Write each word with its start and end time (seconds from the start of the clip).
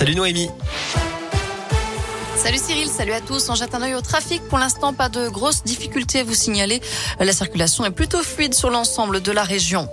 Salut 0.00 0.14
Noémie. 0.14 0.48
Salut 2.34 2.56
Cyril, 2.56 2.88
salut 2.88 3.12
à 3.12 3.20
tous. 3.20 3.50
On 3.50 3.54
jette 3.54 3.74
un 3.74 3.82
œil 3.82 3.94
au 3.94 4.00
trafic. 4.00 4.40
Pour 4.48 4.56
l'instant, 4.56 4.94
pas 4.94 5.10
de 5.10 5.28
grosses 5.28 5.62
difficultés 5.62 6.20
à 6.20 6.24
vous 6.24 6.32
signaler. 6.32 6.80
La 7.18 7.34
circulation 7.34 7.84
est 7.84 7.90
plutôt 7.90 8.22
fluide 8.22 8.54
sur 8.54 8.70
l'ensemble 8.70 9.20
de 9.20 9.30
la 9.30 9.42
région. 9.42 9.90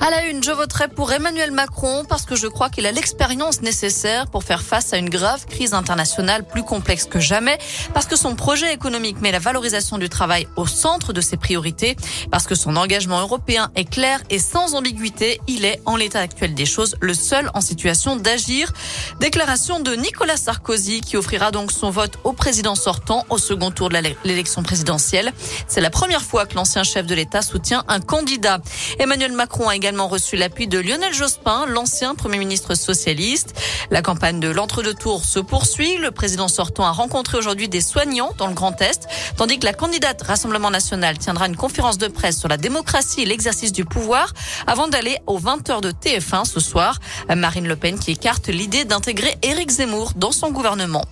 À 0.00 0.10
la 0.10 0.24
une, 0.26 0.42
je 0.42 0.50
voterai 0.50 0.88
pour 0.88 1.12
Emmanuel 1.12 1.50
Macron 1.50 2.04
parce 2.08 2.24
que 2.24 2.36
je 2.36 2.46
crois 2.46 2.68
qu'il 2.68 2.86
a 2.86 2.92
l'expérience 2.92 3.62
nécessaire 3.62 4.26
pour 4.26 4.44
faire 4.44 4.62
face 4.62 4.92
à 4.92 4.96
une 4.96 5.08
grave 5.08 5.46
crise 5.46 5.74
internationale 5.74 6.44
plus 6.44 6.62
complexe 6.62 7.04
que 7.04 7.20
jamais, 7.20 7.58
parce 7.92 8.06
que 8.06 8.16
son 8.16 8.34
projet 8.34 8.72
économique 8.72 9.20
met 9.20 9.32
la 9.32 9.38
valorisation 9.38 9.98
du 9.98 10.08
travail 10.08 10.46
au 10.56 10.66
centre 10.66 11.12
de 11.12 11.20
ses 11.20 11.36
priorités, 11.36 11.96
parce 12.30 12.46
que 12.46 12.54
son 12.54 12.76
engagement 12.76 13.20
européen 13.20 13.70
est 13.74 13.84
clair 13.88 14.20
et 14.30 14.38
sans 14.38 14.74
ambiguïté. 14.74 15.40
Il 15.46 15.64
est, 15.64 15.80
en 15.86 15.96
l'état 15.96 16.20
actuel 16.20 16.54
des 16.54 16.66
choses, 16.66 16.96
le 17.00 17.14
seul 17.14 17.50
en 17.54 17.60
situation 17.60 18.16
d'agir. 18.16 18.72
Déclaration 19.20 19.80
de 19.80 19.94
Nicolas 19.94 20.36
Sarkozy 20.36 21.00
qui 21.00 21.16
offrira 21.16 21.50
donc 21.50 21.72
son 21.72 21.90
vote 21.90 22.18
au 22.24 22.32
président 22.32 22.74
sortant 22.74 23.24
au 23.30 23.38
second 23.38 23.70
tour 23.70 23.88
de 23.88 23.98
l'élection 24.24 24.62
présidentielle. 24.62 25.32
C'est 25.68 25.80
la 25.80 25.90
première 25.90 26.22
fois 26.22 26.46
que 26.46 26.54
l'ancien 26.54 26.82
chef 26.82 27.06
de 27.06 27.14
l'État 27.14 27.42
soutient 27.42 27.84
un 27.88 28.00
candidat. 28.00 28.58
Emmanuel 28.98 29.32
Macron 29.32 29.63
a 29.68 29.76
également 29.76 30.08
reçu 30.08 30.36
l'appui 30.36 30.66
de 30.66 30.78
Lionel 30.78 31.12
Jospin, 31.12 31.66
l'ancien 31.66 32.14
Premier 32.14 32.38
ministre 32.38 32.74
socialiste. 32.74 33.54
La 33.90 34.02
campagne 34.02 34.40
de 34.40 34.48
l'entre-deux-tours 34.48 35.24
se 35.24 35.38
poursuit. 35.38 35.98
Le 35.98 36.10
président 36.10 36.48
sortant 36.48 36.84
a 36.84 36.90
rencontré 36.90 37.38
aujourd'hui 37.38 37.68
des 37.68 37.80
soignants 37.80 38.32
dans 38.38 38.46
le 38.46 38.54
Grand 38.54 38.80
Est, 38.80 39.06
tandis 39.36 39.58
que 39.58 39.64
la 39.64 39.72
candidate 39.72 40.22
Rassemblement 40.22 40.70
national 40.70 41.18
tiendra 41.18 41.46
une 41.46 41.56
conférence 41.56 41.98
de 41.98 42.08
presse 42.08 42.38
sur 42.38 42.48
la 42.48 42.56
démocratie 42.56 43.22
et 43.22 43.26
l'exercice 43.26 43.72
du 43.72 43.84
pouvoir 43.84 44.32
avant 44.66 44.88
d'aller 44.88 45.18
aux 45.26 45.38
20h 45.38 45.80
de 45.80 45.90
TF1 45.90 46.44
ce 46.44 46.60
soir. 46.60 46.98
Marine 47.34 47.68
Le 47.68 47.76
Pen 47.76 47.98
qui 47.98 48.12
écarte 48.12 48.48
l'idée 48.48 48.84
d'intégrer 48.84 49.36
Éric 49.42 49.70
Zemmour 49.70 50.12
dans 50.16 50.32
son 50.32 50.50
gouvernement. 50.50 51.04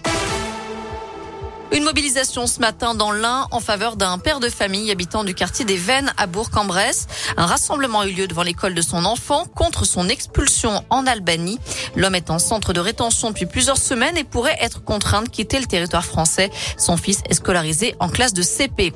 Une 1.73 1.85
mobilisation 1.85 2.47
ce 2.47 2.61
matin 2.61 2.95
dans 2.95 3.13
l'Ain 3.13 3.47
en 3.51 3.61
faveur 3.61 3.97
d'un 3.97 4.19
père 4.19 4.41
de 4.41 4.51
famille 4.51 4.91
habitant 4.91 5.25
du 5.25 5.35
quartier 5.35 5.65
des 5.65 5.79
Vennes 5.79 6.13
à 6.19 6.27
Bourg-en-Bresse. 6.27 7.07
Un 7.39 7.47
rassemblement 7.47 8.01
a 8.01 8.07
eu 8.07 8.13
lieu 8.13 8.27
devant 8.27 8.43
l'école 8.43 8.75
de 8.75 8.83
son 8.83 9.07
enfant 9.07 9.47
contre 9.47 9.87
son 9.87 10.11
expulsion 10.11 10.85
en 10.91 11.07
Albanie. 11.07 11.59
L'homme 11.97 12.15
est 12.15 12.29
en 12.29 12.39
centre 12.39 12.75
de 12.75 12.81
rétention 12.81 13.31
depuis 13.31 13.47
plusieurs 13.47 13.79
semaines 13.79 14.19
et 14.19 14.25
pourrait 14.25 14.59
être 14.61 14.85
contraint 14.85 15.23
de 15.23 15.31
quitter 15.31 15.61
le 15.61 15.67
territoire 15.67 16.05
français. 16.05 16.51
Son 16.77 16.99
fils 16.99 17.23
est 17.31 17.35
scolarisé 17.35 17.95
en 18.01 18.11
classe 18.11 18.35
de 18.35 18.43
CP. 18.43 18.93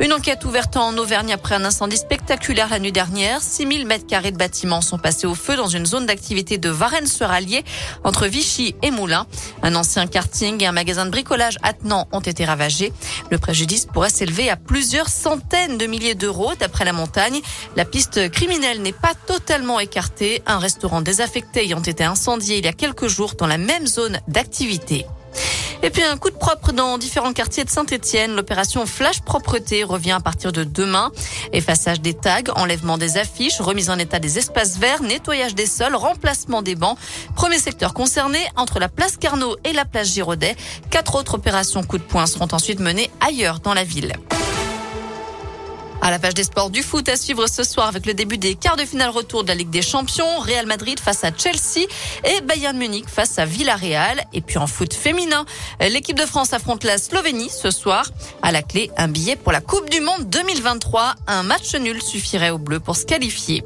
Une 0.00 0.12
enquête 0.12 0.44
ouverte 0.44 0.76
en 0.76 0.96
Auvergne 0.96 1.32
après 1.32 1.56
un 1.56 1.64
incendie 1.64 1.96
spectaculaire 1.96 2.68
la 2.70 2.78
nuit 2.78 2.92
dernière. 2.92 3.42
6000 3.42 3.84
mètres 3.84 4.06
carrés 4.06 4.30
de 4.30 4.36
bâtiments 4.36 4.80
sont 4.80 4.96
passés 4.96 5.26
au 5.26 5.34
feu 5.34 5.56
dans 5.56 5.66
une 5.66 5.86
zone 5.86 6.06
d'activité 6.06 6.56
de 6.56 6.70
Varennes-sur-Allier 6.70 7.64
entre 8.04 8.28
Vichy 8.28 8.76
et 8.82 8.92
Moulins. 8.92 9.26
Un 9.64 9.74
ancien 9.74 10.06
karting 10.06 10.62
et 10.62 10.66
un 10.66 10.72
magasin 10.72 11.04
de 11.04 11.10
bricolage 11.10 11.58
attenant 11.64 12.06
ont 12.12 12.20
été 12.20 12.44
ravagés. 12.44 12.92
Le 13.32 13.38
préjudice 13.38 13.86
pourrait 13.86 14.08
s'élever 14.08 14.48
à 14.50 14.56
plusieurs 14.56 15.08
centaines 15.08 15.78
de 15.78 15.86
milliers 15.86 16.14
d'euros 16.14 16.52
d'après 16.60 16.84
la 16.84 16.92
montagne. 16.92 17.40
La 17.74 17.84
piste 17.84 18.30
criminelle 18.30 18.80
n'est 18.82 18.92
pas 18.92 19.14
totalement 19.26 19.80
écartée. 19.80 20.42
Un 20.46 20.60
restaurant 20.60 21.00
désaffecté 21.00 21.64
ayant 21.64 21.82
été 21.82 22.04
incendié 22.04 22.58
il 22.58 22.64
y 22.64 22.68
a 22.68 22.72
quelques 22.72 23.08
jours 23.08 23.34
dans 23.34 23.48
la 23.48 23.58
même 23.58 23.88
zone 23.88 24.20
d'activité. 24.28 25.06
Et 25.82 25.90
puis 25.90 26.02
un 26.02 26.16
coup 26.16 26.30
de 26.30 26.36
propre 26.36 26.72
dans 26.72 26.98
différents 26.98 27.32
quartiers 27.32 27.64
de 27.64 27.70
Saint-Etienne. 27.70 28.34
L'opération 28.34 28.84
Flash 28.84 29.20
Propreté 29.20 29.84
revient 29.84 30.12
à 30.12 30.20
partir 30.20 30.50
de 30.50 30.64
demain. 30.64 31.12
Effaçage 31.52 32.00
des 32.00 32.14
tags, 32.14 32.42
enlèvement 32.56 32.98
des 32.98 33.16
affiches, 33.16 33.60
remise 33.60 33.88
en 33.88 33.98
état 33.98 34.18
des 34.18 34.38
espaces 34.38 34.76
verts, 34.78 35.02
nettoyage 35.02 35.54
des 35.54 35.66
sols, 35.66 35.94
remplacement 35.94 36.62
des 36.62 36.74
bancs. 36.74 36.98
Premier 37.36 37.58
secteur 37.58 37.94
concerné 37.94 38.40
entre 38.56 38.80
la 38.80 38.88
place 38.88 39.16
Carnot 39.16 39.56
et 39.64 39.72
la 39.72 39.84
place 39.84 40.12
Giraudet. 40.12 40.56
Quatre 40.90 41.14
autres 41.14 41.34
opérations 41.34 41.84
coup 41.84 41.98
de 41.98 42.02
poing 42.02 42.26
seront 42.26 42.48
ensuite 42.52 42.80
menées 42.80 43.10
ailleurs 43.20 43.60
dans 43.60 43.74
la 43.74 43.84
ville. 43.84 44.12
À 46.08 46.10
la 46.10 46.18
page 46.18 46.32
des 46.32 46.44
sports 46.44 46.70
du 46.70 46.82
foot 46.82 47.06
à 47.10 47.16
suivre 47.16 47.46
ce 47.46 47.62
soir 47.62 47.88
avec 47.88 48.06
le 48.06 48.14
début 48.14 48.38
des 48.38 48.54
quarts 48.54 48.76
de 48.76 48.86
finale 48.86 49.10
retour 49.10 49.42
de 49.42 49.48
la 49.48 49.54
Ligue 49.54 49.68
des 49.68 49.82
Champions, 49.82 50.38
Real 50.38 50.64
Madrid 50.64 50.98
face 50.98 51.22
à 51.22 51.28
Chelsea 51.36 51.86
et 52.24 52.40
Bayern 52.40 52.78
Munich 52.78 53.04
face 53.06 53.38
à 53.38 53.44
Villarreal. 53.44 54.24
Et 54.32 54.40
puis 54.40 54.56
en 54.56 54.66
foot 54.66 54.94
féminin, 54.94 55.44
l'équipe 55.80 56.16
de 56.16 56.24
France 56.24 56.54
affronte 56.54 56.84
la 56.84 56.96
Slovénie 56.96 57.50
ce 57.50 57.70
soir. 57.70 58.06
À 58.40 58.52
la 58.52 58.62
clé, 58.62 58.90
un 58.96 59.08
billet 59.08 59.36
pour 59.36 59.52
la 59.52 59.60
Coupe 59.60 59.90
du 59.90 60.00
Monde 60.00 60.30
2023. 60.30 61.14
Un 61.26 61.42
match 61.42 61.74
nul 61.74 62.00
suffirait 62.00 62.48
aux 62.48 62.58
Bleus 62.58 62.80
pour 62.80 62.96
se 62.96 63.04
qualifier. 63.04 63.62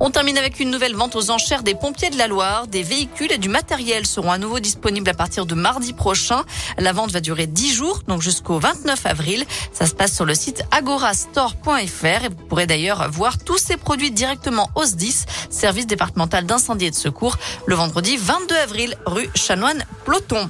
On 0.00 0.10
termine 0.10 0.38
avec 0.38 0.60
une 0.60 0.70
nouvelle 0.70 0.94
vente 0.94 1.16
aux 1.16 1.30
enchères 1.30 1.64
des 1.64 1.74
pompiers 1.74 2.10
de 2.10 2.18
la 2.18 2.28
Loire. 2.28 2.68
Des 2.68 2.84
véhicules 2.84 3.32
et 3.32 3.38
du 3.38 3.48
matériel 3.48 4.06
seront 4.06 4.30
à 4.30 4.38
nouveau 4.38 4.60
disponibles 4.60 5.10
à 5.10 5.14
partir 5.14 5.44
de 5.44 5.56
mardi 5.56 5.92
prochain. 5.92 6.44
La 6.78 6.92
vente 6.92 7.10
va 7.10 7.20
durer 7.20 7.48
10 7.48 7.74
jours, 7.74 8.02
donc 8.06 8.22
jusqu'au 8.22 8.60
29 8.60 9.06
avril. 9.06 9.44
Ça 9.72 9.86
se 9.86 9.94
passe 9.94 10.14
sur 10.14 10.24
le 10.24 10.34
site 10.34 10.62
agorastore.fr 10.70 12.24
et 12.24 12.28
vous 12.28 12.46
pourrez 12.48 12.66
d'ailleurs 12.66 13.10
voir 13.10 13.38
tous 13.38 13.58
ces 13.58 13.76
produits 13.76 14.12
directement 14.12 14.70
au 14.76 14.84
SDIS, 14.84 15.24
service 15.50 15.86
départemental 15.86 16.46
d'incendie 16.46 16.86
et 16.86 16.90
de 16.90 16.96
secours, 16.96 17.36
le 17.66 17.74
vendredi 17.74 18.16
22 18.16 18.54
avril, 18.56 18.96
rue 19.04 19.28
Chanoine-Ploton. 19.34 20.48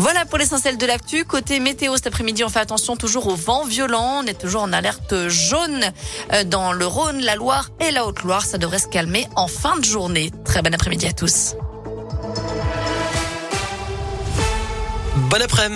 Voilà 0.00 0.24
pour 0.24 0.38
l'essentiel 0.38 0.78
de 0.78 0.86
l'actu. 0.86 1.26
Côté 1.26 1.60
météo 1.60 1.94
cet 1.94 2.06
après-midi, 2.06 2.42
on 2.42 2.48
fait 2.48 2.60
attention 2.60 2.96
toujours 2.96 3.26
au 3.26 3.34
vent 3.34 3.66
violent. 3.66 4.22
On 4.22 4.26
est 4.26 4.40
toujours 4.40 4.62
en 4.62 4.72
alerte 4.72 5.28
jaune 5.28 5.92
euh, 6.32 6.42
dans 6.42 6.72
le 6.72 6.86
Rhône, 6.86 7.20
la 7.20 7.36
Loire 7.36 7.68
et 7.80 7.90
la 7.90 8.06
Haute-Loire. 8.06 8.46
Ça 8.46 8.56
devrait 8.56 8.78
se 8.78 8.88
calmer 8.88 9.28
en 9.36 9.46
fin 9.46 9.76
de 9.76 9.84
journée. 9.84 10.30
Très 10.46 10.62
bon 10.62 10.72
après-midi 10.72 11.06
à 11.06 11.12
tous. 11.12 11.54
Bon 15.28 15.42
après-midi. 15.42 15.68